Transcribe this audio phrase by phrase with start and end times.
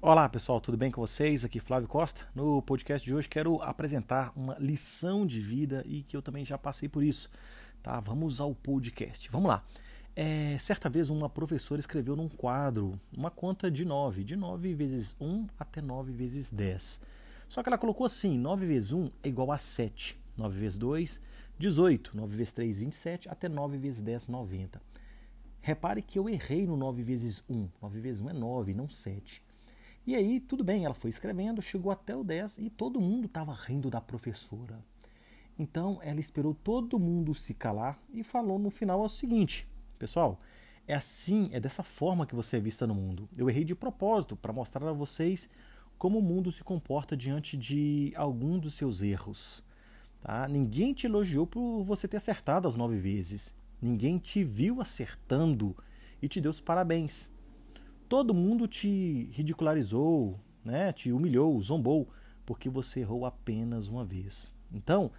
[0.00, 1.44] Olá pessoal, tudo bem com vocês?
[1.44, 2.26] Aqui Flávio Costa.
[2.34, 6.58] No podcast de hoje quero apresentar uma lição de vida e que eu também já
[6.58, 7.30] passei por isso.
[7.82, 7.98] Tá?
[7.98, 9.30] Vamos ao podcast.
[9.30, 9.64] Vamos lá.
[10.14, 15.16] É, certa vez uma professora escreveu num quadro uma conta de 9, de 9 vezes
[15.20, 17.00] 1 até 9 vezes 10.
[17.48, 21.20] Só que ela colocou assim: 9 vezes 1 é igual a 7, 9 vezes 2,
[21.62, 24.82] 18, 9 vezes 3, 27, até 9 vezes 10, 90.
[25.60, 27.68] Repare que eu errei no 9 vezes 1.
[27.80, 29.40] 9 vezes 1 é 9, não 7.
[30.04, 33.52] E aí, tudo bem, ela foi escrevendo, chegou até o 10 e todo mundo estava
[33.52, 34.84] rindo da professora.
[35.56, 39.68] Então, ela esperou todo mundo se calar e falou no final o seguinte:
[40.00, 40.40] Pessoal,
[40.84, 43.28] é assim, é dessa forma que você é vista no mundo.
[43.38, 45.48] Eu errei de propósito para mostrar a vocês
[45.96, 49.62] como o mundo se comporta diante de algum dos seus erros.
[50.22, 50.46] Tá?
[50.46, 53.52] Ninguém te elogiou por você ter acertado as nove vezes.
[53.80, 55.76] Ninguém te viu acertando
[56.20, 57.28] e te deu os parabéns.
[58.08, 60.92] Todo mundo te ridicularizou, né?
[60.92, 62.08] te humilhou, zombou,
[62.46, 64.54] porque você errou apenas uma vez.
[64.72, 65.10] Então,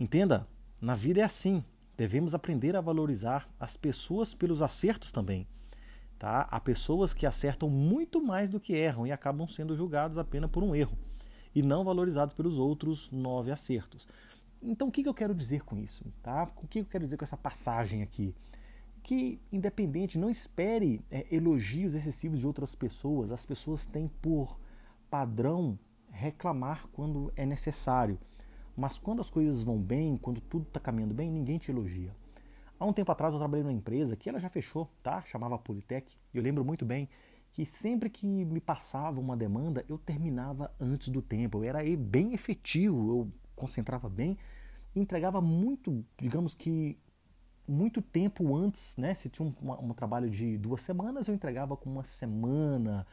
[0.00, 0.48] entenda,
[0.80, 1.62] na vida é assim.
[1.94, 5.46] Devemos aprender a valorizar as pessoas pelos acertos também.
[6.18, 6.48] Tá?
[6.50, 10.62] Há pessoas que acertam muito mais do que erram e acabam sendo julgados apenas por
[10.62, 10.96] um erro
[11.54, 14.06] e não valorizados pelos outros nove acertos.
[14.62, 16.04] Então, o que eu quero dizer com isso?
[16.22, 16.48] Tá?
[16.62, 18.34] O que eu quero dizer com essa passagem aqui?
[19.02, 23.32] Que, independente, não espere é, elogios excessivos de outras pessoas.
[23.32, 24.58] As pessoas têm por
[25.10, 25.76] padrão
[26.10, 28.18] reclamar quando é necessário.
[28.76, 32.14] Mas quando as coisas vão bem, quando tudo está caminhando bem, ninguém te elogia.
[32.78, 35.22] Há um tempo atrás eu trabalhei numa empresa que ela já fechou, tá?
[35.22, 36.16] Chamava Politec.
[36.32, 37.08] Eu lembro muito bem
[37.52, 41.58] que sempre que me passava uma demanda, eu terminava antes do tempo.
[41.58, 44.38] Eu era bem efetivo, eu concentrava bem
[44.94, 46.98] entregava muito, digamos que
[47.66, 49.14] muito tempo antes, né?
[49.14, 53.06] Se tinha um, um trabalho de duas semanas, eu entregava com uma semana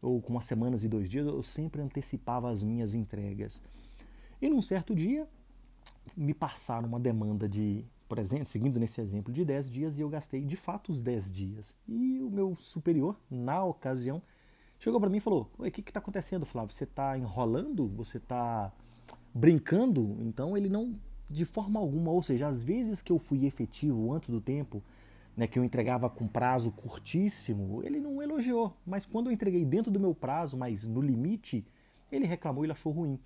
[0.00, 3.62] ou com umas semanas e dois dias, eu sempre antecipava as minhas entregas.
[4.40, 5.26] E num certo dia,
[6.14, 10.08] me passaram uma demanda de, por exemplo, seguindo nesse exemplo, de 10 dias e eu
[10.08, 11.74] gastei de fato os 10 dias.
[11.88, 14.22] E o meu superior, na ocasião,
[14.78, 16.72] chegou para mim e falou: O que está acontecendo, Flávio?
[16.72, 17.88] Você está enrolando?
[17.96, 18.72] Você está
[19.34, 20.16] brincando?
[20.20, 20.94] Então ele não,
[21.28, 24.80] de forma alguma, ou seja, às vezes que eu fui efetivo antes do tempo,
[25.36, 28.76] né, que eu entregava com prazo curtíssimo, ele não elogiou.
[28.86, 31.66] Mas quando eu entreguei dentro do meu prazo, mas no limite,
[32.12, 33.18] ele reclamou, ele achou ruim.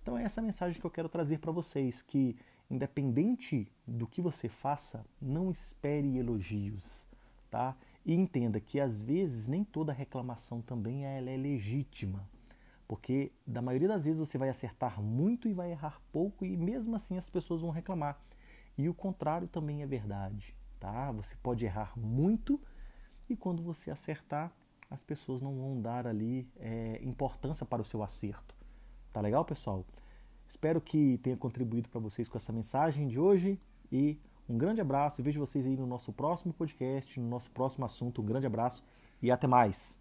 [0.00, 2.34] Então é essa mensagem que eu quero trazer para vocês, que
[2.70, 7.06] independente do que você faça, não espere elogios,
[7.50, 7.76] tá?
[8.06, 12.26] E entenda que às vezes nem toda reclamação também é legítima,
[12.86, 16.94] porque da maioria das vezes você vai acertar muito e vai errar pouco e mesmo
[16.96, 18.18] assim as pessoas vão reclamar.
[18.78, 21.10] E o contrário também é verdade, tá?
[21.12, 22.60] Você pode errar muito
[23.28, 24.52] e quando você acertar,
[24.90, 28.56] as pessoas não vão dar ali é, importância para o seu acerto.
[29.12, 29.84] Tá legal, pessoal?
[30.50, 33.56] Espero que tenha contribuído para vocês com essa mensagem de hoje
[33.90, 34.18] e
[34.48, 38.20] um grande abraço vejo vocês aí no nosso próximo podcast, no nosso próximo assunto.
[38.20, 38.84] Um grande abraço
[39.22, 39.96] e até mais.